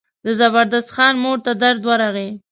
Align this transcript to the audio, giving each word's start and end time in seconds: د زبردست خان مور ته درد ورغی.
د 0.25 0.27
زبردست 0.39 0.89
خان 0.95 1.15
مور 1.23 1.37
ته 1.45 1.51
درد 1.61 1.81
ورغی. 1.89 2.29